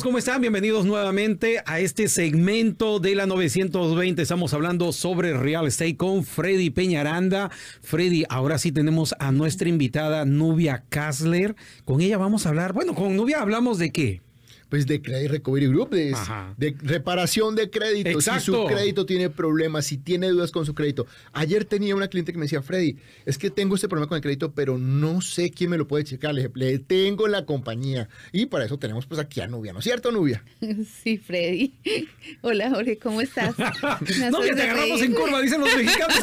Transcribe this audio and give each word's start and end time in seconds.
¿Cómo 0.00 0.16
están? 0.16 0.40
Bienvenidos 0.40 0.86
nuevamente 0.86 1.62
a 1.66 1.78
este 1.78 2.08
segmento 2.08 2.98
de 2.98 3.14
la 3.14 3.26
920. 3.26 4.22
Estamos 4.22 4.54
hablando 4.54 4.90
sobre 4.90 5.36
real 5.36 5.66
estate 5.66 5.98
con 5.98 6.24
Freddy 6.24 6.70
Peñaranda. 6.70 7.50
Freddy, 7.82 8.24
ahora 8.30 8.56
sí 8.56 8.72
tenemos 8.72 9.14
a 9.18 9.32
nuestra 9.32 9.68
invitada 9.68 10.24
Nubia 10.24 10.84
Kassler. 10.88 11.56
Con 11.84 12.00
ella 12.00 12.16
vamos 12.16 12.46
a 12.46 12.48
hablar, 12.48 12.72
bueno, 12.72 12.94
con 12.94 13.14
Nubia 13.16 13.42
hablamos 13.42 13.76
de 13.76 13.92
qué? 13.92 14.22
Pues 14.72 14.86
de 14.86 15.02
Credit 15.02 15.30
Recovery 15.30 15.66
Group, 15.66 15.90
de, 15.90 16.16
de 16.56 16.74
reparación 16.80 17.54
de 17.54 17.68
crédito. 17.68 18.22
Si 18.22 18.40
su 18.40 18.64
crédito 18.64 19.04
tiene 19.04 19.28
problemas, 19.28 19.84
si 19.84 19.98
tiene 19.98 20.30
dudas 20.30 20.50
con 20.50 20.64
su 20.64 20.74
crédito. 20.74 21.06
Ayer 21.34 21.66
tenía 21.66 21.94
una 21.94 22.08
cliente 22.08 22.32
que 22.32 22.38
me 22.38 22.46
decía, 22.46 22.62
Freddy, 22.62 22.96
es 23.26 23.36
que 23.36 23.50
tengo 23.50 23.74
este 23.74 23.86
problema 23.86 24.08
con 24.08 24.16
el 24.16 24.22
crédito, 24.22 24.52
pero 24.54 24.78
no 24.78 25.20
sé 25.20 25.50
quién 25.50 25.68
me 25.68 25.76
lo 25.76 25.86
puede 25.86 26.04
checar. 26.04 26.34
Le, 26.34 26.50
le 26.54 26.78
tengo 26.78 27.28
la 27.28 27.44
compañía. 27.44 28.08
Y 28.32 28.46
para 28.46 28.64
eso 28.64 28.78
tenemos 28.78 29.04
pues 29.04 29.20
aquí 29.20 29.42
a 29.42 29.46
Nubia, 29.46 29.74
¿no 29.74 29.80
es 29.80 29.84
cierto, 29.84 30.10
Nubia? 30.10 30.42
Sí, 31.02 31.18
Freddy. 31.18 31.74
Hola, 32.40 32.70
Jorge, 32.70 32.96
¿cómo 32.96 33.20
estás? 33.20 33.54
no, 34.30 34.40
que 34.40 34.54
te 34.54 34.62
agarramos 34.62 35.02
en 35.02 35.12
curva, 35.12 35.42
dicen 35.42 35.60
los 35.60 35.76
mexicanos. 35.76 36.16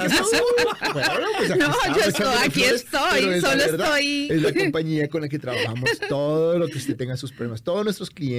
Pues 0.92 1.50
no, 1.56 1.96
yo 1.96 2.02
estoy, 2.08 2.36
aquí 2.44 2.64
estoy, 2.64 3.42
solo 3.42 3.64
estoy. 3.64 4.28
Es 4.32 4.42
la 4.42 4.54
compañía 4.54 5.08
con 5.08 5.22
la 5.22 5.30
que 5.30 5.38
trabajamos 5.38 5.92
todo 6.10 6.58
lo 6.58 6.68
que 6.68 6.80
usted 6.80 6.96
tenga 6.98 7.16
sus 7.16 7.32
problemas, 7.32 7.62
todos 7.62 7.84
nuestros 7.84 8.10
clientes 8.10 8.39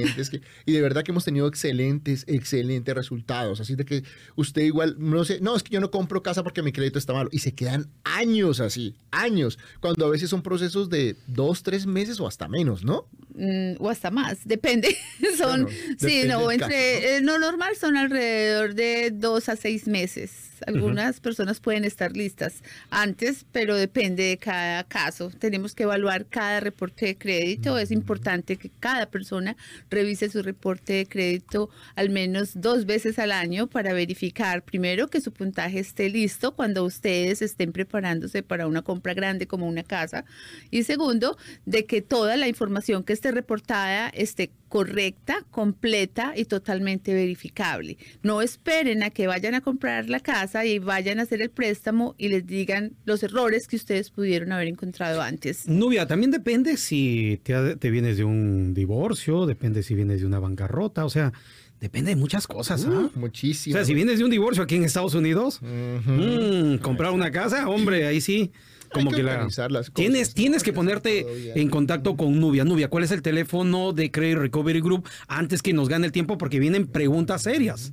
y 0.67 0.73
de 0.73 0.81
verdad 0.81 1.03
que 1.03 1.13
hemos 1.13 1.25
tenido 1.25 1.47
excelentes, 1.47 2.25
excelentes 2.27 2.95
resultados. 2.95 3.61
Así 3.61 3.74
de 3.74 3.85
que 3.85 4.05
usted 4.37 4.63
igual, 4.63 4.97
no 4.99 5.24
sé, 5.24 5.41
no, 5.41 5.57
es 5.57 5.63
que 5.63 5.71
yo 5.71 5.80
no 5.80 5.91
compro 5.91 6.23
casa 6.23 6.43
porque 6.43 6.63
mi 6.63 6.73
crédito 6.73 6.99
está 6.99 7.13
malo. 7.13 7.29
Y 7.33 7.41
se 7.41 7.52
quedan 7.55 7.88
años 8.05 8.61
así, 8.61 8.97
años, 9.11 9.59
cuando 9.80 10.07
a 10.07 10.11
veces 10.11 10.30
son 10.30 10.43
procesos 10.43 10.91
de 10.91 11.16
dos, 11.27 11.63
tres 11.63 11.87
meses 11.87 12.21
o 12.21 12.27
hasta 12.27 12.49
menos, 12.49 12.85
¿no? 12.85 13.07
Mm, 13.35 13.74
o 13.79 13.89
hasta 13.89 14.11
más, 14.11 14.39
depende. 14.45 14.97
son, 15.39 15.69
sí, 15.99 16.23
no, 16.27 16.51
entre, 16.51 17.17
eh, 17.17 17.21
no 17.21 17.39
normal 17.39 17.77
son 17.77 17.96
alrededor 17.96 18.74
de 18.74 19.11
dos 19.13 19.49
a 19.49 19.57
seis 19.57 19.87
meses. 19.87 20.49
Algunas 20.66 21.21
personas 21.21 21.61
pueden 21.61 21.85
estar 21.85 22.16
listas 22.16 22.63
antes, 22.91 23.47
pero 23.53 23.77
depende 23.77 24.25
de 24.25 24.39
cada 24.39 24.85
caso. 24.85 25.30
Tenemos 25.30 25.75
que 25.75 25.85
evaluar 25.85 26.27
cada 26.27 26.61
reporte 26.61 27.07
de 27.07 27.17
crédito. 27.17 27.79
Es 27.79 27.91
importante 27.91 28.57
que 28.57 28.71
cada 28.80 29.07
persona 29.11 29.57
revise 29.91 30.29
su 30.29 30.43
reporte 30.43 30.93
de 30.95 31.07
crédito 31.07 31.71
al 31.95 32.11
menos 32.11 32.52
dos 32.55 32.87
veces 32.87 33.19
al 33.19 33.33
año 33.33 33.67
para 33.67 33.93
verificar 33.93 34.63
primero 34.65 35.09
que 35.09 35.21
su 35.21 35.33
puntaje 35.33 35.79
esté 35.79 36.09
listo 36.09 36.55
cuando 36.55 36.85
ustedes 36.85 37.43
estén 37.43 37.73
preparándose 37.73 38.43
para 38.43 38.67
una 38.67 38.83
compra 38.83 39.15
grande 39.15 39.47
como 39.47 39.67
una 39.67 39.83
casa 39.83 40.24
y 40.71 40.85
segundo, 40.85 41.37
de 41.67 41.87
que 41.87 42.02
toda 42.02 42.37
la 42.37 42.49
información 42.49 43.05
que 43.05 43.13
esté 43.13 43.33
reportada 43.33 44.09
esté 44.11 44.51
correcta, 44.71 45.45
completa 45.51 46.32
y 46.37 46.45
totalmente 46.45 47.13
verificable. 47.13 47.99
No 48.23 48.40
esperen 48.40 49.02
a 49.02 49.10
que 49.10 49.27
vayan 49.27 49.54
a 49.57 49.60
comprar 49.60 50.09
la 50.09 50.21
casa 50.21 50.65
y 50.65 50.79
vayan 50.79 51.18
a 51.18 51.23
hacer 51.23 51.43
el 51.43 51.51
préstamo 51.51 52.15
y 52.16 52.29
les 52.29 52.46
digan 52.46 52.93
los 53.04 53.23
errores 53.24 53.66
que 53.66 53.74
ustedes 53.74 54.10
pudieron 54.10 54.52
haber 54.52 54.68
encontrado 54.68 55.21
antes. 55.21 55.66
Nubia, 55.66 56.07
también 56.07 56.30
depende 56.30 56.77
si 56.77 57.40
te, 57.43 57.90
vienes 57.90 58.16
de 58.16 58.23
un 58.23 58.73
divorcio, 58.73 59.45
depende 59.45 59.82
si 59.82 59.96
vienes 59.96 60.21
de 60.21 60.27
una 60.27 60.38
bancarrota, 60.38 61.05
o 61.05 61.10
sea, 61.10 61.32
Depende 61.80 62.10
de 62.10 62.16
muchas 62.16 62.46
cosas, 62.46 62.84
¿ah? 62.87 63.09
muchísimo. 63.15 63.73
O 63.73 63.79
sea, 63.79 63.87
si 63.87 63.95
vienes 63.95 64.19
de 64.19 64.25
un 64.27 64.31
divorcio 64.31 64.62
aquí 64.62 64.75
en 64.75 64.84
Estados 64.84 65.15
Unidos, 65.15 65.60
mm, 65.62 66.77
comprar 66.82 67.10
una 67.12 67.31
casa, 67.31 67.71
hombre, 67.71 68.06
ahí 68.06 68.21
sí 68.21 68.53
como 68.93 69.11
que, 69.11 69.23
la 69.23 69.49
tienes 69.95 70.34
tienes 70.34 70.62
que 70.62 70.73
ponerte 70.73 71.61
en 71.61 71.69
contacto 71.69 72.17
con 72.17 72.39
Nubia. 72.41 72.65
Nubia, 72.65 72.89
¿cuál 72.89 73.05
es 73.05 73.11
el 73.11 73.23
teléfono 73.23 73.93
de 73.93 74.11
Credit 74.11 74.39
Recovery 74.39 74.81
Group 74.81 75.09
antes 75.28 75.62
que 75.62 75.73
nos 75.73 75.89
gane 75.89 76.06
el 76.06 76.12
tiempo 76.12 76.39
porque 76.39 76.59
vienen 76.59 76.87
preguntas 76.87 77.43
serias? 77.43 77.93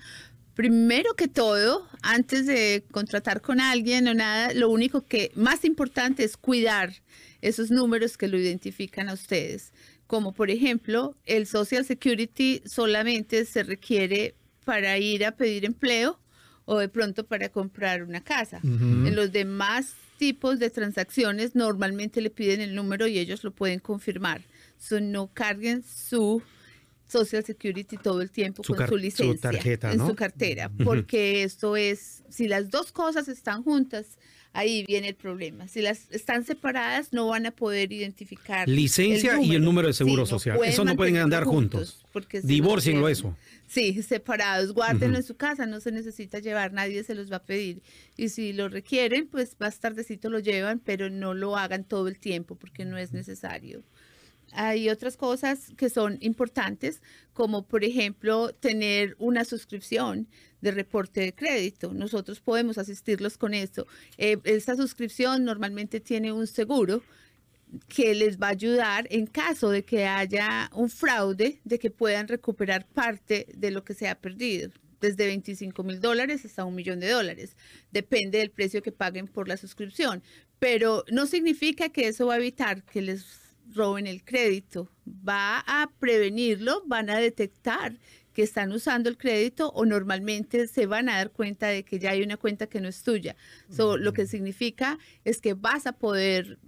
Primero 0.56 1.14
que 1.14 1.30
todo, 1.30 1.88
antes 2.02 2.46
de 2.46 2.84
contratar 2.92 3.42
con 3.42 3.62
alguien 3.62 4.08
o 4.10 4.14
nada, 4.14 4.54
lo 4.54 4.70
único 4.70 5.06
que 5.06 5.32
más 5.36 5.64
importante 5.64 6.24
es 6.24 6.36
cuidar 6.36 6.94
esos 7.42 7.72
números 7.72 8.18
que 8.18 8.28
lo 8.28 8.38
identifican 8.38 9.08
a 9.08 9.14
ustedes 9.14 9.72
como 10.10 10.34
por 10.34 10.50
ejemplo 10.50 11.16
el 11.28 11.46
Social 11.46 11.86
Security 11.86 12.64
solamente 12.66 13.46
se 13.46 13.62
requiere 13.62 14.34
para 14.66 14.98
ir 14.98 15.24
a 15.24 15.34
pedir 15.34 15.66
empleo 15.66 16.20
o 16.66 16.80
de 16.80 16.90
pronto 16.90 17.28
para 17.28 17.50
comprar 17.50 18.02
una 18.02 18.24
casa. 18.24 18.60
En 18.64 19.16
los 19.16 19.32
demás 19.32 19.94
tipos 20.18 20.58
de 20.58 20.72
transacciones 20.72 21.54
normalmente 21.54 22.22
le 22.22 22.32
piden 22.32 22.60
el 22.60 22.74
número 22.74 23.06
y 23.06 23.20
ellos 23.20 23.44
lo 23.44 23.52
pueden 23.52 23.78
confirmar. 23.78 24.42
So, 24.80 25.00
no 25.00 25.30
carguen 25.32 25.84
su 25.84 26.42
Social 27.08 27.46
Security 27.46 27.98
todo 27.98 28.24
el 28.24 28.32
tiempo 28.32 28.64
con 28.64 28.88
su 28.88 28.98
licencia 28.98 29.52
en 29.92 30.00
su 30.00 30.16
cartera, 30.16 30.72
porque 30.84 31.44
esto 31.44 31.76
es, 31.76 32.24
si 32.30 32.48
las 32.48 32.72
dos 32.72 32.92
cosas 32.92 33.28
están 33.28 33.62
juntas, 33.62 34.18
ahí 34.54 34.84
viene 34.86 35.10
el 35.10 35.16
problema. 35.16 35.68
Si 35.68 35.82
las 35.82 36.08
están 36.12 36.44
separadas, 36.46 37.14
no 37.14 37.28
van 37.28 37.46
a 37.46 37.52
poder 37.52 37.92
identificar. 37.92 38.68
Licencia 38.68 39.42
y 39.42 39.56
el 39.56 39.64
número 39.64 39.88
de 39.88 39.94
seguro 39.94 40.26
social. 40.26 40.60
eso 40.66 40.84
no 40.86 40.96
pueden 40.96 41.18
andar 41.18 41.44
juntos. 41.44 42.06
porque 42.12 42.42
Divórcienlo 42.42 43.08
eso. 43.08 43.36
Sí, 43.68 44.02
separados. 44.02 44.74
Guárdenlo 44.74 45.18
en 45.18 45.24
su 45.24 45.36
casa, 45.36 45.66
no 45.66 45.80
se 45.80 45.92
necesita 45.92 46.40
llevar, 46.40 46.74
nadie 46.74 47.04
se 47.04 47.14
los 47.14 47.32
va 47.32 47.38
a 47.38 47.44
pedir. 47.44 47.82
Y 48.18 48.30
si 48.30 48.52
lo 48.54 48.68
requieren, 48.68 49.28
pues 49.28 49.56
más 49.60 49.80
tardecito 49.80 50.30
lo 50.30 50.40
llevan, 50.40 50.80
pero 50.80 51.10
no 51.10 51.34
lo 51.34 51.56
hagan 51.56 51.84
todo 51.84 52.08
el 52.08 52.18
tiempo 52.18 52.56
porque 52.56 52.86
no 52.86 52.98
es 52.98 53.14
necesario 53.14 53.84
hay 54.54 54.90
otras 54.90 55.18
cosas 55.18 55.72
que 55.78 55.90
son 55.90 56.18
importantes, 56.22 57.02
como 57.34 57.66
por 57.66 57.84
ejemplo 57.84 58.54
tener 58.54 59.16
una 59.20 59.46
suscripción 59.46 60.28
de 60.62 60.72
reporte 60.72 61.22
de 61.22 61.34
crédito. 61.34 61.94
Nosotros 61.94 62.40
podemos 62.40 62.78
asistirlos 62.78 63.38
con 63.38 63.54
esto. 63.54 63.88
Eh, 64.18 64.38
esta 64.44 64.76
suscripción 64.76 65.46
normalmente 65.46 66.00
tiene 66.00 66.32
un 66.32 66.48
seguro 66.48 67.02
que 67.88 68.16
les 68.16 68.40
va 68.40 68.48
a 68.48 68.52
ayudar 68.52 69.08
en 69.12 69.28
caso 69.28 69.70
de 69.70 69.84
que 69.84 70.06
haya 70.06 70.70
un 70.74 70.90
fraude, 70.90 71.60
de 71.64 71.80
que 71.80 71.92
puedan 71.92 72.28
recuperar 72.28 72.88
parte 72.88 73.48
de 73.56 73.72
lo 73.72 73.84
que 73.84 73.94
se 73.94 74.08
ha 74.08 74.16
perdido 74.16 74.72
desde 75.00 75.28
25 75.28 75.84
mil 75.84 76.02
dólares 76.02 76.46
hasta 76.46 76.66
un 76.66 76.76
millón 76.76 77.00
de 77.00 77.10
dólares. 77.10 77.56
Depende 77.92 78.40
del 78.40 78.52
precio 78.52 78.82
que 78.82 78.92
paguen 78.92 79.28
por 79.28 79.48
la 79.48 79.58
suscripción. 79.58 80.24
Pero 80.60 81.06
no 81.10 81.26
significa 81.26 81.90
que 81.90 82.08
eso 82.08 82.28
va 82.28 82.34
a 82.34 82.38
evitar 82.38 82.84
que 82.84 83.02
les 83.02 83.49
roben 83.74 84.08
el 84.08 84.24
crédito. 84.24 84.92
Va 85.08 85.60
a 85.60 85.92
prevenirlo, 86.00 86.84
van 86.86 87.10
a 87.10 87.18
detectar 87.18 87.98
que 88.34 88.44
están 88.44 88.72
usando 88.72 89.10
el 89.10 89.18
crédito 89.18 89.70
o 89.72 89.86
normalmente 89.86 90.68
se 90.68 90.86
van 90.86 91.10
a 91.10 91.18
dar 91.18 91.32
cuenta 91.32 91.68
de 91.68 91.84
que 91.84 92.00
ya 92.00 92.12
hay 92.12 92.22
una 92.22 92.38
cuenta 92.38 92.68
que 92.68 92.80
no 92.80 92.88
es 92.88 93.04
tuya. 93.04 93.36
Lo 93.78 94.14
que 94.14 94.28
significa 94.28 94.98
es 95.26 95.42
que 95.42 95.56
vas 95.56 95.88
a 95.88 95.94
poder 95.94 96.60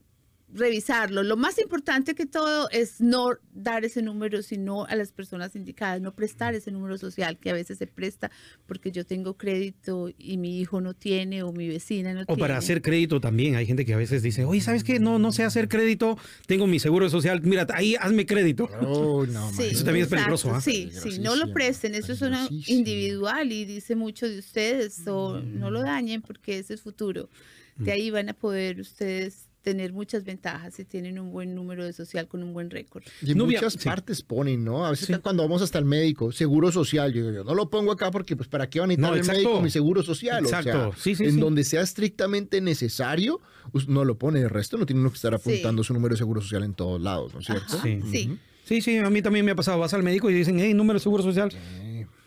revisarlo. 0.53 1.23
Lo 1.23 1.37
más 1.37 1.57
importante 1.59 2.15
que 2.15 2.25
todo 2.25 2.69
es 2.71 2.99
no 3.01 3.29
dar 3.53 3.85
ese 3.85 4.01
número, 4.01 4.41
sino 4.41 4.85
a 4.85 4.95
las 4.95 5.11
personas 5.11 5.55
indicadas, 5.55 6.01
no 6.01 6.13
prestar 6.13 6.55
ese 6.55 6.71
número 6.71 6.97
social 6.97 7.37
que 7.37 7.49
a 7.49 7.53
veces 7.53 7.77
se 7.77 7.87
presta 7.87 8.31
porque 8.65 8.91
yo 8.91 9.05
tengo 9.05 9.37
crédito 9.37 10.09
y 10.17 10.37
mi 10.37 10.59
hijo 10.59 10.81
no 10.81 10.93
tiene 10.93 11.43
o 11.43 11.51
mi 11.53 11.67
vecina 11.67 12.13
no 12.13 12.21
O 12.21 12.25
tiene. 12.25 12.39
para 12.39 12.57
hacer 12.57 12.81
crédito 12.81 13.21
también. 13.21 13.55
Hay 13.55 13.65
gente 13.65 13.85
que 13.85 13.93
a 13.93 13.97
veces 13.97 14.21
dice, 14.23 14.45
oye, 14.45 14.61
¿sabes 14.61 14.83
qué? 14.83 14.99
No, 14.99 15.19
no 15.19 15.31
sé 15.31 15.43
hacer 15.43 15.67
crédito. 15.69 16.17
Tengo 16.47 16.67
mi 16.67 16.79
seguro 16.79 17.09
social. 17.09 17.41
Mira, 17.43 17.65
ahí 17.73 17.95
hazme 17.99 18.25
crédito. 18.25 18.69
Oh, 18.81 19.25
no, 19.25 19.51
Sí. 19.53 19.63
Eso 19.71 19.83
también 19.85 20.03
es 20.05 20.09
peligroso, 20.09 20.53
¿ah? 20.53 20.61
Sí, 20.61 20.89
sí, 20.91 21.19
no 21.19 21.35
lo 21.35 21.53
presten, 21.53 21.95
eso 21.95 22.13
es 22.13 22.21
una 22.21 22.47
individual 22.67 23.51
y 23.51 23.65
dice 23.65 23.95
mucho 23.95 24.27
de 24.27 24.39
ustedes, 24.39 25.07
o 25.07 25.39
no 25.39 25.71
lo 25.71 25.81
dañen 25.81 26.21
porque 26.21 26.59
ese 26.59 26.73
es 26.73 26.81
futuro. 26.81 27.29
De 27.77 27.91
ahí 27.91 28.11
van 28.11 28.29
a 28.29 28.33
poder 28.33 28.79
ustedes 28.79 29.47
tener 29.61 29.93
muchas 29.93 30.23
ventajas 30.23 30.73
si 30.73 30.85
tienen 30.85 31.19
un 31.19 31.31
buen 31.31 31.53
número 31.53 31.85
de 31.85 31.93
social 31.93 32.27
con 32.27 32.41
un 32.43 32.51
buen 32.53 32.69
récord. 32.69 33.03
Y 33.21 33.31
en 33.31 33.37
Nubia, 33.37 33.59
muchas 33.59 33.73
sí. 33.73 33.85
partes 33.87 34.21
ponen, 34.23 34.63
¿no? 34.63 34.85
A 34.85 34.91
veces 34.91 35.07
Sí. 35.07 35.13
cuando 35.21 35.43
vamos 35.43 35.61
hasta 35.61 35.77
el 35.77 35.85
médico, 35.85 36.31
seguro 36.31 36.71
social, 36.71 37.13
yo, 37.13 37.21
digo, 37.21 37.31
yo 37.33 37.43
no 37.43 37.53
lo 37.53 37.69
pongo 37.69 37.91
acá 37.91 38.09
porque 38.11 38.35
pues 38.35 38.47
para 38.49 38.69
qué 38.69 38.79
van 38.79 38.89
a 38.91 38.93
necesitar 38.95 39.11
No, 39.11 39.21
el 39.21 39.27
médico 39.27 39.61
mi 39.61 39.69
seguro 39.69 40.01
social. 40.03 40.43
Exacto. 40.43 40.69
O 40.89 40.93
sea, 40.93 41.01
Sí, 41.03 41.15
sí, 41.15 41.23
en 41.25 41.33
sí. 41.35 41.39
donde 41.39 41.63
sea 41.63 41.81
estrictamente 41.81 42.59
necesario, 42.61 43.39
us- 43.73 43.87
no 43.87 44.03
lo 44.05 44.17
pone. 44.17 44.39
El 44.41 44.49
resto 44.49 44.77
no 44.77 44.85
tiene 44.85 45.01
uno 45.01 45.09
que 45.11 45.15
estar 45.15 45.33
apuntando 45.33 45.83
su 45.83 45.93
número 45.93 46.13
de 46.15 46.17
seguro 46.17 46.41
social 46.41 46.63
en 46.63 46.73
todos 46.73 46.99
lados, 47.01 47.33
¿no 47.33 47.39
es 47.41 47.45
cierto? 47.45 47.75
Ajá, 47.75 47.83
Sí. 47.83 47.99
sí. 48.11 48.37
Sí, 48.63 48.79
sí, 48.81 48.97
a 48.97 49.09
mí 49.09 49.21
también 49.21 49.43
me 49.43 49.51
ha 49.51 49.55
pasado. 49.55 49.79
Vas 49.79 49.93
al 49.93 50.01
médico 50.03 50.29
y 50.29 50.33
dicen, 50.33 50.57
hey, 50.59 50.73
número 50.73 50.97
de 50.97 51.03
seguro 51.03 51.23
social. 51.23 51.51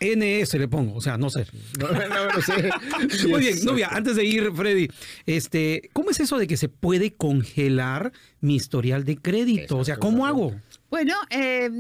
NS 0.05 0.55
le 0.55 0.69
pongo, 0.69 0.95
o 0.95 1.01
sea, 1.01 1.17
no 1.17 1.31
sé. 1.31 1.47
No, 1.79 1.89
no, 1.93 2.09
no, 2.09 2.27
no 2.33 2.43
sé. 2.43 2.71
Sí, 3.11 3.29
Muy 3.29 3.41
bien. 3.41 3.65
Nubia, 3.65 3.89
antes 3.89 4.17
de 4.17 4.25
ir, 4.25 4.53
Freddy, 4.55 4.89
este, 5.27 5.91
¿cómo 5.93 6.11
es 6.11 6.21
eso 6.21 6.39
de 6.39 6.47
que 6.47 6.57
se 6.57 6.69
puede 6.69 7.15
congelar 7.15 8.13
mi 8.41 8.57
historial 8.57 9.05
de 9.05 9.17
crédito? 9.17 9.79
O 9.79 9.85
sea, 9.85 9.97
¿cómo 9.97 10.27
hago? 10.27 10.55
Bueno, 10.91 11.15
eh, 11.31 11.71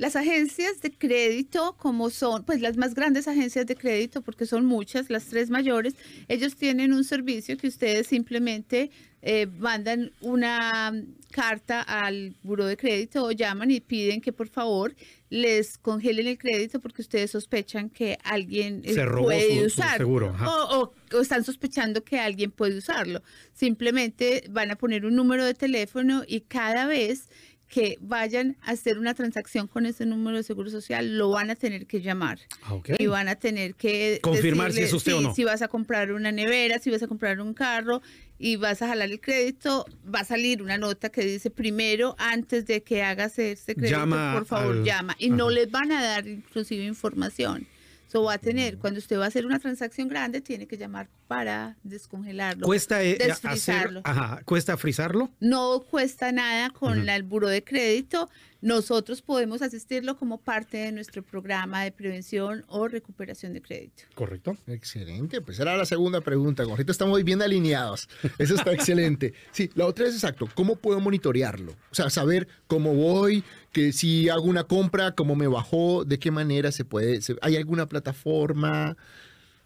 las 0.00 0.16
agencias 0.16 0.80
de 0.80 0.90
crédito, 0.90 1.76
como 1.76 2.08
son, 2.08 2.44
pues 2.44 2.60
las 2.62 2.76
más 2.78 2.94
grandes 2.94 3.28
agencias 3.28 3.66
de 3.66 3.76
crédito, 3.76 4.22
porque 4.22 4.46
son 4.46 4.64
muchas, 4.64 5.10
las 5.10 5.26
tres 5.26 5.50
mayores, 5.50 5.94
ellos 6.28 6.56
tienen 6.56 6.92
un 6.94 7.04
servicio 7.04 7.56
que 7.58 7.68
ustedes 7.68 8.06
simplemente 8.06 8.90
eh, 9.22 9.46
mandan 9.58 10.10
una 10.22 10.94
carta 11.30 11.82
al 11.82 12.34
buro 12.42 12.64
de 12.64 12.78
crédito 12.78 13.24
o 13.26 13.30
llaman 13.30 13.70
y 13.70 13.80
piden 13.80 14.22
que 14.22 14.32
por 14.32 14.48
favor 14.48 14.94
les 15.28 15.76
congelen 15.76 16.26
el 16.26 16.38
crédito 16.38 16.80
porque 16.80 17.02
ustedes 17.02 17.30
sospechan 17.30 17.90
que 17.90 18.16
alguien 18.24 18.80
eh, 18.84 18.94
Se 18.94 19.04
robó 19.04 19.26
puede 19.26 19.68
su- 19.68 19.82
seguro, 19.98 20.34
o, 20.44 20.78
o- 20.80 21.16
o 21.16 21.20
están 21.20 21.44
sospechando 21.44 22.02
que 22.02 22.18
alguien 22.18 22.50
puede 22.50 22.78
usarlo. 22.78 23.22
Simplemente 23.52 24.44
van 24.50 24.70
a 24.70 24.76
poner 24.76 25.04
un 25.04 25.14
número 25.14 25.44
de 25.44 25.52
teléfono 25.54 26.24
y 26.26 26.40
cada 26.40 26.86
vez 26.86 27.28
que 27.70 27.96
vayan 28.00 28.56
a 28.62 28.72
hacer 28.72 28.98
una 28.98 29.14
transacción 29.14 29.68
con 29.68 29.86
ese 29.86 30.04
número 30.04 30.36
de 30.36 30.42
seguro 30.42 30.70
social, 30.70 31.16
lo 31.16 31.30
van 31.30 31.50
a 31.50 31.54
tener 31.54 31.86
que 31.86 32.02
llamar. 32.02 32.40
Ah. 32.64 32.80
Y 32.98 33.06
van 33.06 33.28
a 33.28 33.36
tener 33.36 33.76
que 33.76 34.18
Confirmar 34.20 34.72
si 34.72 34.82
es 34.82 34.92
usted 34.92 35.14
o 35.14 35.20
no. 35.20 35.34
Si 35.34 35.44
vas 35.44 35.62
a 35.62 35.68
comprar 35.68 36.10
una 36.10 36.32
nevera, 36.32 36.80
si 36.80 36.90
vas 36.90 37.02
a 37.02 37.06
comprar 37.06 37.40
un 37.40 37.54
carro 37.54 38.02
y 38.38 38.56
vas 38.56 38.82
a 38.82 38.88
jalar 38.88 39.08
el 39.08 39.20
crédito, 39.20 39.86
va 40.12 40.20
a 40.20 40.24
salir 40.24 40.62
una 40.62 40.78
nota 40.78 41.10
que 41.10 41.22
dice 41.24 41.48
primero, 41.48 42.16
antes 42.18 42.66
de 42.66 42.82
que 42.82 43.04
hagas 43.04 43.38
ese 43.38 43.76
crédito, 43.76 43.98
Llama 43.98 44.34
por 44.34 44.46
favor, 44.46 44.76
al- 44.78 44.84
llama. 44.84 45.14
Y 45.18 45.30
no 45.30 45.48
les 45.48 45.70
van 45.70 45.92
a 45.92 46.02
dar 46.02 46.26
inclusive 46.26 46.84
información. 46.84 47.68
So 48.08 48.24
va 48.24 48.34
a 48.34 48.38
tener, 48.38 48.78
cuando 48.78 48.98
usted 48.98 49.16
va 49.16 49.26
a 49.26 49.28
hacer 49.28 49.46
una 49.46 49.60
transacción 49.60 50.08
grande, 50.08 50.40
tiene 50.40 50.66
que 50.66 50.76
llamar 50.76 51.08
para 51.30 51.76
descongelarlo. 51.84 52.66
¿Cuesta 52.66 53.04
eh, 53.04 53.12
hacer, 53.14 53.28
desfrizarlo. 53.28 54.00
ajá, 54.02 54.42
cuesta 54.44 54.76
frizarlo? 54.76 55.30
No 55.38 55.78
cuesta 55.88 56.32
nada 56.32 56.70
con 56.70 57.06
la- 57.06 57.14
el 57.14 57.22
buro 57.22 57.46
de 57.46 57.62
crédito. 57.62 58.28
Nosotros 58.62 59.22
podemos 59.22 59.62
asistirlo 59.62 60.16
como 60.16 60.38
parte 60.38 60.78
de 60.78 60.90
nuestro 60.90 61.22
programa 61.22 61.84
de 61.84 61.92
prevención 61.92 62.64
o 62.66 62.88
recuperación 62.88 63.52
de 63.52 63.62
crédito. 63.62 64.02
Correcto. 64.16 64.56
Excelente, 64.66 65.40
pues 65.40 65.60
era 65.60 65.76
la 65.76 65.84
segunda 65.86 66.20
pregunta. 66.20 66.64
Ahorita 66.64 66.90
estamos 66.90 67.22
bien 67.22 67.40
alineados. 67.42 68.08
Eso 68.38 68.56
está 68.56 68.72
excelente. 68.72 69.32
Sí, 69.52 69.70
la 69.76 69.86
otra 69.86 70.08
es 70.08 70.14
exacto. 70.14 70.48
¿Cómo 70.56 70.74
puedo 70.74 70.98
monitorearlo? 70.98 71.76
O 71.92 71.94
sea, 71.94 72.10
saber 72.10 72.48
cómo 72.66 72.92
voy, 72.92 73.44
que 73.70 73.92
si 73.92 74.28
hago 74.28 74.42
una 74.46 74.64
compra, 74.64 75.12
cómo 75.14 75.36
me 75.36 75.46
bajó, 75.46 76.04
de 76.04 76.18
qué 76.18 76.32
manera 76.32 76.72
se 76.72 76.84
puede. 76.84 77.22
se- 77.22 77.36
¿Hay 77.42 77.54
alguna 77.56 77.86
plataforma? 77.86 78.96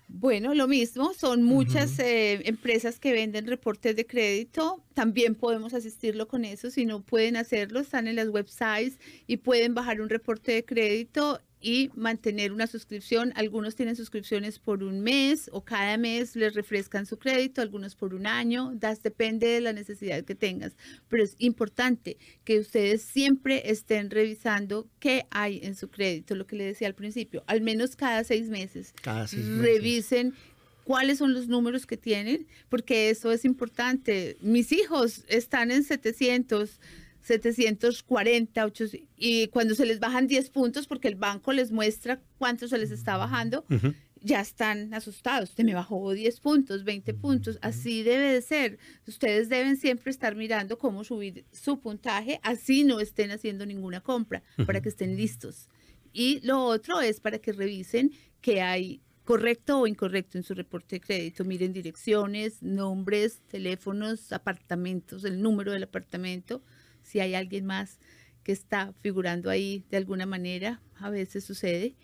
Bueno, 0.06 0.54
lo 0.54 0.68
mismo, 0.68 1.12
son 1.14 1.42
muchas 1.42 1.98
eh, 1.98 2.42
empresas 2.46 3.00
que 3.00 3.12
venden 3.12 3.46
reportes 3.46 3.96
de 3.96 4.06
crédito, 4.06 4.82
también 4.92 5.34
podemos 5.34 5.72
asistirlo 5.72 6.28
con 6.28 6.44
eso, 6.44 6.70
si 6.70 6.84
no 6.84 7.00
pueden 7.00 7.36
hacerlo, 7.36 7.80
están 7.80 8.06
en 8.06 8.16
las 8.16 8.28
websites 8.28 8.98
y 9.26 9.38
pueden 9.38 9.74
bajar 9.74 10.00
un 10.00 10.10
reporte 10.10 10.52
de 10.52 10.64
crédito 10.64 11.40
y 11.64 11.90
mantener 11.94 12.52
una 12.52 12.66
suscripción. 12.66 13.32
Algunos 13.37 13.75
tienen 13.75 13.96
suscripciones 13.96 14.58
por 14.58 14.84
un 14.84 15.00
mes 15.00 15.49
o 15.50 15.64
cada 15.64 15.96
mes 15.96 16.37
les 16.37 16.55
refrescan 16.55 17.06
su 17.06 17.19
crédito, 17.19 17.62
algunos 17.62 17.94
por 17.96 18.14
un 18.14 18.26
año, 18.26 18.72
das, 18.75 19.02
depende 19.02 19.46
de 19.46 19.62
la 19.62 19.72
necesidad 19.72 20.22
que 20.25 20.34
tengas. 20.34 20.76
Pero 21.08 21.25
es 21.25 21.34
importante 21.38 22.19
que 22.44 22.58
ustedes 22.58 23.00
siempre 23.02 23.70
estén 23.70 24.11
revisando 24.11 24.87
qué 25.00 25.26
hay 25.31 25.61
en 25.62 25.75
su 25.75 25.88
crédito, 25.88 26.34
lo 26.34 26.46
que 26.46 26.56
le 26.56 26.64
decía 26.64 26.87
al 26.87 26.94
principio, 26.94 27.43
al 27.46 27.62
menos 27.62 27.96
cada 27.96 28.22
seis 28.25 28.50
meses 28.50 28.93
Cada 29.00 29.26
seis 29.26 29.44
meses. 29.44 29.64
revisen 29.64 30.34
cuáles 30.84 31.16
son 31.16 31.32
los 31.32 31.49
números 31.49 31.87
que 31.87 31.96
tienen, 31.96 32.46
porque 32.69 33.08
eso 33.08 33.32
es 33.32 33.46
importante. 33.46 34.37
Mis 34.43 34.70
hijos 34.70 35.25
están 35.28 35.70
en 35.70 35.82
700, 35.82 36.78
740, 37.25 38.65
800, 38.65 39.09
y 39.17 39.49
cuando 39.49 39.75
se 39.75 39.87
les 39.87 39.99
bajan 39.99 40.26
10 40.26 40.50
puntos, 40.50 40.87
porque 40.87 41.09
el 41.09 41.15
banco 41.17 41.53
les 41.53 41.73
muestra 41.73 42.21
cuánto 42.38 42.69
se 42.69 42.79
les 42.79 42.91
está 42.91 43.17
bajando, 43.17 43.65
ya 44.21 44.41
están 44.41 44.93
asustados. 44.94 45.50
Usted 45.50 45.65
me 45.65 45.75
bajó 45.75 46.12
10 46.12 46.41
puntos, 46.41 46.85
20 46.85 47.15
puntos. 47.15 47.59
Así 47.61 48.03
debe 48.03 48.32
de 48.32 48.43
ser. 48.43 48.79
Ustedes 49.06 49.49
deben 49.49 49.76
siempre 49.76 50.11
estar 50.11 50.35
mirando 50.35 50.79
cómo 50.79 51.05
subir 51.05 51.44
su 51.53 51.81
puntaje, 51.81 52.41
así 52.43 52.85
no 52.85 53.00
estén 53.00 53.31
haciendo 53.31 53.67
ninguna 53.67 54.00
compra, 54.00 54.43
para 54.67 54.81
que 54.81 54.88
estén 54.91 55.17
listos. 55.17 55.69
Y 56.12 56.41
lo 56.47 56.62
otro 56.65 57.00
es 57.00 57.21
para 57.21 57.38
que 57.38 57.53
revisen 57.53 58.12
que 58.41 58.61
hay 58.62 59.00
correcto 59.25 59.81
o 59.81 59.87
incorrecto 59.87 60.37
en 60.38 60.44
su 60.44 60.55
reporte 60.55 60.97
de 60.97 61.00
crédito. 61.00 61.44
Miren 61.44 61.73
direcciones, 61.73 62.62
nombres, 62.62 63.41
teléfonos, 63.49 64.32
apartamentos, 64.32 65.25
el 65.25 65.41
número 65.41 65.73
del 65.73 65.85
apartamento, 65.85 66.62
si 67.04 67.20
hay 67.20 67.34
alguien 67.36 67.64
más 67.66 68.00
que 68.42 68.50
está 68.50 68.92
figurando 69.00 69.48
ahí 69.48 69.84
de 69.90 69.96
alguna 69.98 70.26
manera, 70.26 70.82
a 70.96 71.08
veces 71.10 71.44
sucede. 71.44 71.94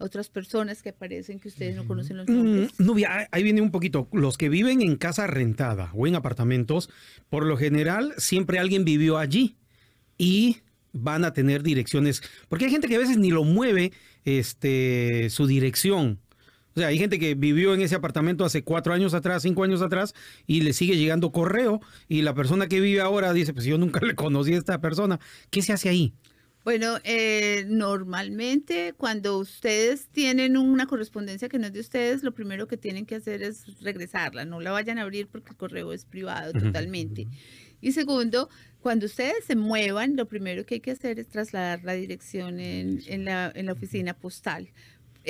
Otras 0.00 0.28
personas 0.28 0.82
que 0.82 0.90
aparecen 0.90 1.40
que 1.40 1.48
ustedes 1.48 1.74
no 1.76 1.86
conocen 1.86 2.16
los 2.18 2.28
Mm, 2.28 2.32
nombres. 2.34 2.78
Nubia, 2.80 3.16
ahí- 3.18 3.26
ahí 3.32 3.42
viene 3.42 3.60
un 3.60 3.70
poquito. 3.70 4.08
Los 4.12 4.36
que 4.38 4.48
viven 4.48 4.80
en 4.82 4.96
casa 4.96 5.26
rentada 5.26 5.90
o 5.94 6.06
en 6.06 6.14
apartamentos, 6.14 6.88
por 7.30 7.44
lo 7.46 7.56
general, 7.56 8.12
siempre 8.18 8.58
alguien 8.58 8.84
vivió 8.84 9.18
allí 9.18 9.56
y 10.16 10.58
van 10.92 11.24
a 11.24 11.32
tener 11.32 11.62
direcciones. 11.62 12.22
Porque 12.48 12.64
hay 12.66 12.70
gente 12.70 12.86
que 12.88 12.96
a 12.96 13.00
veces 13.00 13.16
ni 13.18 13.30
lo 13.30 13.42
mueve 13.44 13.92
este, 14.24 15.28
su 15.30 15.46
dirección. 15.46 16.20
O 16.78 16.80
sea, 16.80 16.88
hay 16.88 16.98
gente 16.98 17.18
que 17.18 17.34
vivió 17.34 17.74
en 17.74 17.80
ese 17.80 17.96
apartamento 17.96 18.44
hace 18.44 18.62
cuatro 18.62 18.94
años 18.94 19.12
atrás, 19.12 19.42
cinco 19.42 19.64
años 19.64 19.82
atrás, 19.82 20.14
y 20.46 20.60
le 20.60 20.72
sigue 20.72 20.96
llegando 20.96 21.32
correo. 21.32 21.80
Y 22.06 22.22
la 22.22 22.34
persona 22.34 22.68
que 22.68 22.78
vive 22.78 23.00
ahora 23.00 23.32
dice: 23.32 23.52
Pues 23.52 23.66
yo 23.66 23.78
nunca 23.78 23.98
le 24.06 24.14
conocí 24.14 24.54
a 24.54 24.58
esta 24.58 24.80
persona. 24.80 25.18
¿Qué 25.50 25.60
se 25.60 25.72
hace 25.72 25.88
ahí? 25.88 26.14
Bueno, 26.62 26.98
eh, 27.02 27.64
normalmente 27.66 28.94
cuando 28.96 29.38
ustedes 29.38 30.06
tienen 30.12 30.56
una 30.56 30.86
correspondencia 30.86 31.48
que 31.48 31.58
no 31.58 31.66
es 31.66 31.72
de 31.72 31.80
ustedes, 31.80 32.22
lo 32.22 32.32
primero 32.32 32.68
que 32.68 32.76
tienen 32.76 33.06
que 33.06 33.16
hacer 33.16 33.42
es 33.42 33.80
regresarla. 33.80 34.44
No 34.44 34.60
la 34.60 34.70
vayan 34.70 34.98
a 34.98 35.02
abrir 35.02 35.26
porque 35.26 35.50
el 35.50 35.56
correo 35.56 35.92
es 35.92 36.04
privado 36.04 36.52
totalmente. 36.52 37.26
Y 37.80 37.92
segundo, 37.92 38.50
cuando 38.80 39.06
ustedes 39.06 39.44
se 39.46 39.56
muevan, 39.56 40.14
lo 40.14 40.26
primero 40.26 40.64
que 40.64 40.74
hay 40.74 40.80
que 40.80 40.92
hacer 40.92 41.18
es 41.18 41.28
trasladar 41.28 41.82
la 41.84 41.94
dirección 41.94 42.60
en, 42.60 43.02
en 43.06 43.24
la, 43.24 43.50
en 43.54 43.66
la 43.66 43.72
oficina 43.72 44.14
postal. 44.14 44.70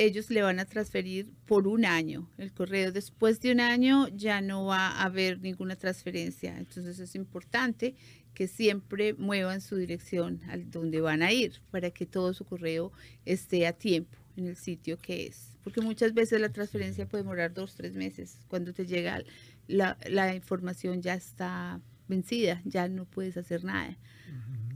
Ellos 0.01 0.29
le 0.29 0.41
van 0.41 0.59
a 0.59 0.65
transferir 0.65 1.29
por 1.45 1.67
un 1.67 1.83
año 1.83 2.29
el 2.37 2.53
correo. 2.53 2.93
Después 2.93 3.41
de 3.41 3.51
un 3.51 3.59
año 3.59 4.07
ya 4.07 4.39
no 4.39 4.65
va 4.65 4.87
a 4.87 5.03
haber 5.03 5.41
ninguna 5.41 5.75
transferencia. 5.75 6.57
Entonces 6.57 6.99
es 6.99 7.15
importante 7.15 7.95
que 8.33 8.47
siempre 8.47 9.13
muevan 9.15 9.59
su 9.59 9.75
dirección 9.75 10.39
al 10.47 10.71
donde 10.71 11.01
van 11.01 11.21
a 11.21 11.33
ir 11.33 11.59
para 11.69 11.91
que 11.91 12.05
todo 12.05 12.33
su 12.33 12.45
correo 12.45 12.93
esté 13.25 13.67
a 13.67 13.73
tiempo 13.73 14.17
en 14.37 14.47
el 14.47 14.55
sitio 14.55 14.97
que 14.97 15.27
es. 15.27 15.57
Porque 15.65 15.81
muchas 15.81 16.13
veces 16.13 16.39
la 16.39 16.47
transferencia 16.47 17.05
puede 17.05 17.23
demorar 17.23 17.53
dos, 17.53 17.75
tres 17.75 17.93
meses. 17.95 18.37
Cuando 18.47 18.71
te 18.73 18.85
llega 18.85 19.21
la, 19.67 19.97
la 20.09 20.33
información 20.33 21.01
ya 21.01 21.15
está 21.15 21.81
vencida, 22.07 22.61
ya 22.63 22.87
no 22.87 23.03
puedes 23.03 23.35
hacer 23.35 23.65
nada. 23.65 23.97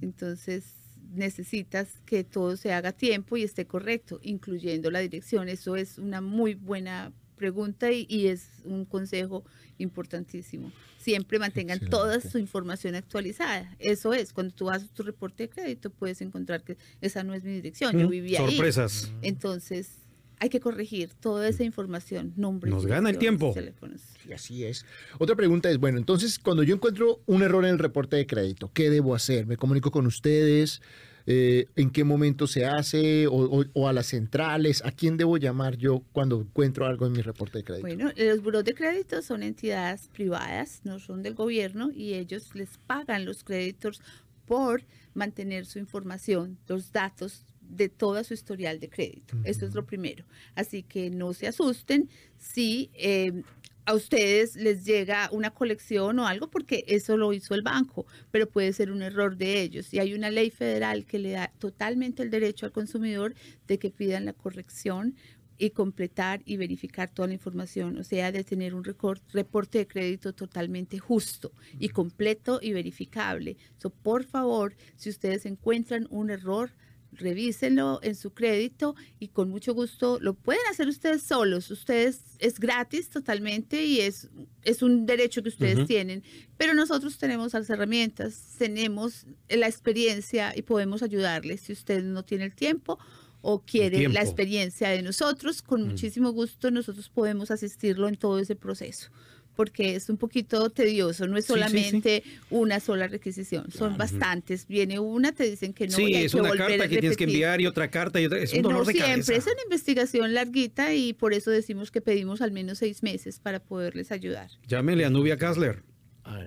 Entonces 0.01 0.82
necesitas 1.13 1.99
que 2.05 2.23
todo 2.23 2.57
se 2.57 2.73
haga 2.73 2.89
a 2.89 2.93
tiempo 2.93 3.37
y 3.37 3.43
esté 3.43 3.65
correcto, 3.65 4.19
incluyendo 4.23 4.91
la 4.91 4.99
dirección. 4.99 5.49
Eso 5.49 5.75
es 5.75 5.97
una 5.97 6.21
muy 6.21 6.53
buena 6.55 7.11
pregunta 7.35 7.91
y, 7.91 8.05
y 8.09 8.27
es 8.27 8.47
un 8.63 8.85
consejo 8.85 9.43
importantísimo. 9.77 10.71
Siempre 10.97 11.39
mantengan 11.39 11.79
toda 11.89 12.21
su 12.21 12.37
información 12.37 12.95
actualizada. 12.95 13.75
Eso 13.79 14.13
es, 14.13 14.31
cuando 14.31 14.53
tú 14.53 14.69
haces 14.69 14.89
tu 14.91 15.03
reporte 15.03 15.43
de 15.43 15.49
crédito 15.49 15.89
puedes 15.89 16.21
encontrar 16.21 16.63
que 16.63 16.77
esa 17.01 17.23
no 17.23 17.33
es 17.33 17.43
mi 17.43 17.53
dirección, 17.53 17.97
yo 17.97 18.07
vivía 18.07 18.39
ahí. 18.39 18.55
Sorpresas. 18.55 19.11
Entonces, 19.21 20.02
hay 20.43 20.49
que 20.49 20.59
corregir 20.59 21.13
toda 21.13 21.47
esa 21.47 21.63
información, 21.63 22.33
nombres, 22.35 22.73
Nos 22.73 22.85
gana 22.85 23.09
el 23.09 23.17
tiempo. 23.17 23.53
teléfonos. 23.53 24.01
Y 24.27 24.33
así 24.33 24.65
es. 24.65 24.85
Otra 25.17 25.37
pregunta 25.37 25.69
es, 25.71 25.77
bueno, 25.77 25.97
entonces 25.97 26.37
cuando 26.37 26.63
yo 26.63 26.75
encuentro 26.75 27.21
un 27.27 27.43
error 27.43 27.63
en 27.63 27.71
el 27.71 27.79
reporte 27.79 28.17
de 28.17 28.27
crédito, 28.27 28.69
¿qué 28.73 28.89
debo 28.89 29.15
hacer? 29.15 29.45
¿Me 29.47 29.55
comunico 29.55 29.89
con 29.89 30.05
ustedes? 30.05 30.81
Eh, 31.25 31.67
¿En 31.77 31.91
qué 31.91 32.03
momento 32.03 32.45
se 32.47 32.65
hace? 32.65 33.27
O, 33.27 33.35
o- 33.35 33.65
o 33.73 33.87
a 33.87 33.93
las 33.93 34.07
centrales? 34.07 34.83
¿A 34.83 34.91
quién 34.91 35.15
debo 35.15 35.37
llamar 35.37 35.77
yo 35.77 36.03
cuando 36.11 36.41
encuentro 36.41 36.85
algo 36.85 37.05
en 37.05 37.13
mi 37.13 37.21
reporte 37.21 37.59
de 37.59 37.63
crédito? 37.63 37.87
Bueno, 37.87 38.11
los 38.17 38.41
buros 38.43 38.65
de 38.65 38.73
crédito 38.73 39.21
son 39.21 39.43
entidades 39.43 40.09
privadas, 40.09 40.81
no 40.83 40.99
son 40.99 41.23
del 41.23 41.35
gobierno 41.35 41.89
y 41.95 42.15
ellos 42.15 42.53
les 42.53 42.77
pagan 42.85 43.23
los 43.23 43.45
créditos 43.45 44.01
por 44.45 44.83
mantener 45.13 45.65
su 45.65 45.79
información, 45.79 46.57
los 46.67 46.91
datos 46.91 47.45
de 47.69 47.89
toda 47.89 48.23
su 48.23 48.33
historial 48.33 48.79
de 48.79 48.89
crédito. 48.89 49.37
Eso 49.43 49.65
es 49.65 49.73
lo 49.73 49.85
primero. 49.85 50.25
Así 50.55 50.83
que 50.83 51.09
no 51.09 51.33
se 51.33 51.47
asusten 51.47 52.09
si 52.37 52.91
eh, 52.93 53.43
a 53.85 53.93
ustedes 53.93 54.55
les 54.55 54.85
llega 54.85 55.29
una 55.31 55.51
colección 55.51 56.19
o 56.19 56.27
algo, 56.27 56.49
porque 56.49 56.85
eso 56.87 57.17
lo 57.17 57.33
hizo 57.33 57.53
el 57.53 57.61
banco, 57.61 58.05
pero 58.31 58.49
puede 58.49 58.71
ser 58.73 58.91
un 58.91 59.01
error 59.01 59.37
de 59.37 59.61
ellos. 59.61 59.93
Y 59.93 59.99
hay 59.99 60.13
una 60.13 60.29
ley 60.29 60.49
federal 60.51 61.05
que 61.05 61.19
le 61.19 61.31
da 61.31 61.51
totalmente 61.59 62.23
el 62.23 62.29
derecho 62.29 62.65
al 62.65 62.71
consumidor 62.71 63.33
de 63.67 63.79
que 63.79 63.89
pidan 63.89 64.25
la 64.25 64.33
corrección 64.33 65.15
y 65.57 65.69
completar 65.69 66.41
y 66.45 66.57
verificar 66.57 67.09
toda 67.13 67.27
la 67.27 67.35
información, 67.35 67.97
o 67.97 68.03
sea, 68.03 68.31
de 68.31 68.43
tener 68.43 68.73
un 68.73 68.83
reporte 68.83 69.77
de 69.77 69.87
crédito 69.87 70.33
totalmente 70.33 70.97
justo 70.97 71.51
y 71.79 71.89
completo 71.89 72.59
y 72.61 72.73
verificable. 72.73 73.57
So, 73.77 73.89
por 73.89 74.23
favor, 74.23 74.75
si 74.95 75.09
ustedes 75.09 75.45
encuentran 75.45 76.07
un 76.09 76.31
error, 76.31 76.71
revísenlo 77.15 77.99
en 78.03 78.15
su 78.15 78.33
crédito 78.33 78.95
y 79.19 79.29
con 79.29 79.49
mucho 79.49 79.73
gusto 79.73 80.19
lo 80.21 80.33
pueden 80.33 80.61
hacer 80.69 80.87
ustedes 80.87 81.23
solos. 81.23 81.69
Ustedes 81.71 82.21
es 82.39 82.59
gratis 82.59 83.09
totalmente 83.09 83.83
y 83.83 84.01
es, 84.01 84.29
es 84.63 84.81
un 84.81 85.05
derecho 85.05 85.43
que 85.43 85.49
ustedes 85.49 85.87
tienen, 85.87 86.23
pero 86.57 86.73
nosotros 86.73 87.17
tenemos 87.17 87.53
las 87.53 87.69
herramientas, 87.69 88.55
tenemos 88.57 89.25
la 89.49 89.67
experiencia 89.67 90.53
y 90.55 90.61
podemos 90.63 91.03
ayudarles 91.03 91.61
si 91.61 91.73
usted 91.73 92.03
no 92.03 92.23
tiene 92.23 92.45
el 92.45 92.55
tiempo 92.55 92.99
o 93.41 93.59
quiere 93.59 94.07
la 94.07 94.21
experiencia 94.21 94.89
de 94.89 95.01
nosotros, 95.01 95.61
con 95.61 95.83
muchísimo 95.83 96.31
gusto 96.31 96.71
nosotros 96.71 97.09
podemos 97.09 97.51
asistirlo 97.51 98.07
en 98.07 98.15
todo 98.15 98.39
ese 98.39 98.55
proceso. 98.55 99.09
Porque 99.55 99.95
es 99.95 100.09
un 100.09 100.17
poquito 100.17 100.69
tedioso, 100.71 101.27
no 101.27 101.37
es 101.37 101.45
Sí, 101.45 101.53
sí, 101.53 101.59
sí. 101.59 101.63
solamente 101.63 102.23
una 102.49 102.79
sola 102.79 103.07
requisición, 103.07 103.71
son 103.71 103.97
bastantes. 103.97 104.65
Viene 104.67 104.97
una, 104.99 105.31
te 105.31 105.47
dicen 105.49 105.73
que 105.73 105.87
no. 105.87 105.93
y 105.93 105.95
Sí, 106.07 106.15
hay 106.15 106.25
es 106.25 106.31
que 106.31 106.39
una 106.39 106.49
volver 106.49 106.67
carta 106.69 106.83
a 106.85 106.87
que 106.87 106.97
tienes 106.97 107.17
que 107.17 107.25
enviar 107.25 107.61
y 107.61 107.67
otra 107.67 107.91
carta 107.91 108.19
y 108.19 108.25
otra. 108.25 108.39
Es 108.39 108.51
un 108.53 108.59
Eh, 108.59 108.61
dolor 108.63 108.79
no 108.79 108.85
de 108.85 108.93
siempre, 108.93 109.11
cabeza. 109.13 109.33
es 109.35 109.45
una 109.45 109.63
investigación 109.63 110.33
larguita 110.33 110.93
y 110.95 111.13
por 111.13 111.33
eso 111.33 111.51
decimos 111.51 111.91
que 111.91 112.01
pedimos 112.01 112.41
al 112.41 112.51
menos 112.51 112.79
seis 112.79 113.03
meses 113.03 113.39
para 113.39 113.59
poderles 113.59 114.11
ayudar. 114.11 114.49
Llámele 114.67 115.05
a 115.05 115.09
Nubia 115.11 115.37
Kassler. 115.37 115.83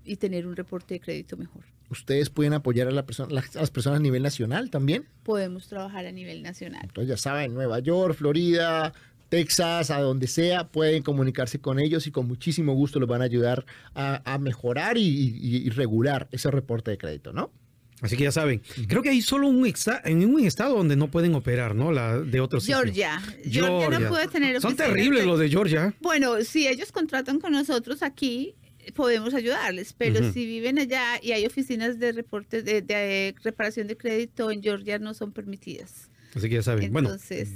y 0.04 0.16
tener 0.16 0.48
un 0.48 0.56
reporte 0.56 0.96
de 0.96 1.00
crédito 1.00 1.38
mejor. 1.38 1.64
¿Ustedes 1.90 2.30
pueden 2.30 2.54
apoyar 2.54 2.88
a, 2.88 2.92
la 2.92 3.06
persona, 3.06 3.32
las, 3.34 3.56
a 3.56 3.60
las 3.60 3.70
personas 3.70 4.00
a 4.00 4.02
nivel 4.02 4.24
nacional 4.24 4.70
también? 4.70 5.06
Podemos 5.24 5.68
trabajar 5.68 6.06
a 6.06 6.12
nivel 6.12 6.42
nacional. 6.42 6.82
Entonces 6.86 7.10
ya 7.10 7.18
saben, 7.18 7.54
Nueva 7.54 7.80
York, 7.80 8.16
Florida, 8.16 8.94
Texas, 9.30 9.92
a 9.92 10.00
donde 10.00 10.28
sea, 10.28 10.68
pueden 10.70 11.04
comunicarse 11.04 11.60
con 11.60 11.80
ellos 11.80 12.08
y 12.08 12.12
con 12.12 12.28
muchísimo 12.28 12.74
gusto 12.74 13.00
los 13.00 13.08
van 13.10 13.22
a 13.22 13.26
ayudar 13.26 13.66
a, 13.94 14.22
a 14.34 14.38
mejorar 14.40 14.98
y, 14.98 15.02
y- 15.04 15.58
y 15.66 15.70
regular 15.70 16.28
ese 16.32 16.50
reporte 16.50 16.92
de 16.92 16.98
crédito, 16.98 17.32
¿no? 17.34 17.52
Así 18.02 18.18
que 18.18 18.24
ya 18.24 18.32
saben. 18.32 18.62
Creo 18.88 19.02
que 19.04 19.10
hay 19.10 19.22
solo 19.22 19.48
un 19.48 19.66
esta- 19.66 20.02
en 20.04 20.26
un 20.26 20.44
estado 20.44 20.76
donde 20.76 20.96
no 20.96 21.10
pueden 21.12 21.36
operar, 21.36 21.76
¿no? 21.76 21.92
La 21.92 22.20
de 22.20 22.42
otros. 22.42 22.66
Georgia. 22.66 23.22
Georgia 23.44 24.00
no 24.00 24.10
puede 24.10 24.28
tener 24.28 24.60
Son 24.60 24.76
terribles 24.76 25.26
los 25.26 25.40
de 25.40 25.50
Georgia. 25.50 25.94
Bueno, 26.02 26.42
si 26.44 26.68
ellos 26.68 26.92
contratan 26.92 27.40
con 27.40 27.52
nosotros 27.52 28.02
aquí, 28.02 28.56
podemos 28.96 29.36
ayudarles, 29.36 29.94
pero 29.96 30.32
si 30.34 30.46
viven 30.48 30.80
allá 30.80 31.20
y 31.22 31.34
hay 31.34 31.46
oficinas 31.46 32.00
de 32.00 32.12
reporte 32.14 32.64
de, 32.64 32.82
de 32.82 33.36
reparación 33.44 33.86
de 33.88 33.96
crédito 33.96 34.50
en 34.50 34.64
Georgia 34.64 34.98
no 34.98 35.14
son 35.14 35.32
permitidas. 35.32 36.10
Así 36.34 36.50
que 36.50 36.56
ya 36.56 36.64
saben. 36.64 36.92
Bueno, 36.92 37.10
Entonces, 37.10 37.50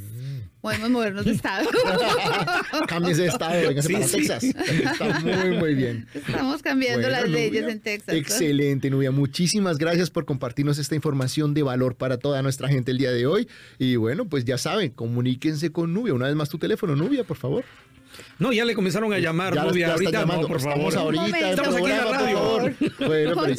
podemos 0.65 0.89
movernos 0.89 1.25
de 1.25 1.31
estado. 1.34 1.69
Cámbiese 2.88 3.22
de 3.24 3.27
estado, 3.27 3.62
véngase 3.67 3.88
Sí, 3.88 3.93
para 3.93 4.07
sí. 4.07 4.17
Texas. 4.17 4.43
Está 4.43 5.19
muy, 5.19 5.57
muy 5.57 5.75
bien. 5.75 6.07
Estamos 6.13 6.62
cambiando 6.63 7.01
Bueno, 7.07 7.22
las 7.22 7.29
leyes 7.29 7.62
Nubia, 7.62 7.74
en 7.74 7.79
Texas. 7.79 8.07
¿no? 8.13 8.19
Excelente, 8.19 8.89
Nubia. 8.89 9.12
Muchísimas 9.12 9.77
gracias 9.77 10.10
por 10.10 10.25
compartirnos 10.25 10.79
esta 10.79 10.95
información 10.95 11.53
de 11.53 11.62
valor 11.63 11.95
para 11.95 12.17
toda 12.17 12.41
nuestra 12.41 12.67
gente 12.67 12.89
el 12.91 12.98
día 12.98 13.12
de 13.12 13.27
hoy. 13.27 13.48
Y 13.77 13.95
bueno, 13.98 14.25
pues 14.25 14.43
ya 14.43 14.57
saben, 14.57 14.89
comuníquense 14.89 15.72
con 15.72 15.93
Nubia. 15.93 16.13
Una 16.15 16.25
vez 16.25 16.36
más 16.36 16.50
tu 16.50 16.57
teléfono, 16.57 16.95
Nubia, 16.95 17.24
por 17.24 17.38
favor. 17.38 17.63
no, 18.39 18.51
ya 18.51 18.65
le 18.65 18.74
comenzaron 18.74 19.13
a 19.13 19.19
llamar, 19.19 19.53
Ya, 19.53 19.65
Nubia. 19.65 19.88
ya 19.88 19.93
está 19.93 19.93
Ahorita 20.05 20.19
llamando. 20.22 20.41
no, 20.43 20.48
por 20.48 20.62
favor. 20.62 20.88
Estamos 20.88 20.95
ahorita 20.95 21.22
momento. 21.22 21.38
en 21.38 21.43
el 21.45 21.50
Estamos 21.60 21.75
aquí 21.75 21.86
en 21.86 21.98
la 21.98 22.05
radio. 22.05 22.38
por 22.39 22.74
favor. 22.74 22.74
Bueno, 23.07 23.36
pero, 23.36 23.45
eh, 23.53 23.55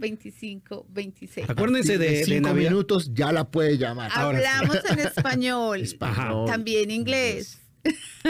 595-2526. 0.00 1.44
Acuérdense 1.48 1.98
de, 1.98 2.08
de 2.10 2.24
cinco 2.24 2.54
minutos 2.54 3.12
ya 3.14 3.32
la 3.32 3.50
puede 3.50 3.78
llamar. 3.78 4.10
Sí. 4.10 4.18
Hablamos 4.18 4.78
en 4.90 4.98
español, 5.00 5.80
Español. 5.80 6.46
también 6.46 6.90
inglés. 6.90 7.58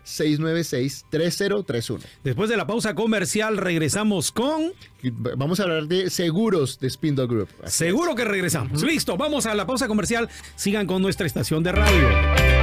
832-696-3031. 0.06 2.00
Después 2.24 2.50
de 2.50 2.58
la 2.58 2.68
pausa 2.68 2.96
comercial 2.96 3.58
regresamos 3.58 4.32
con... 4.32 4.74
Vamos 5.38 5.60
a 5.60 5.64
hablar 5.64 5.88
de 5.88 6.10
seguros 6.10 6.80
de 6.80 6.90
Spindle 6.90 7.28
Group. 7.28 7.50
Así 7.64 7.80
Seguro 7.86 8.16
que 8.16 8.24
regresamos. 8.24 8.82
Listo, 8.84 9.18
vamos 9.18 9.46
a 9.46 9.54
la 9.54 9.66
pausa 9.66 9.88
comercial. 9.88 10.30
Sigan 10.56 10.88
con 10.88 11.02
nuestra 11.02 11.28
estación 11.28 11.64
de 11.64 11.72
radio. 11.74 12.63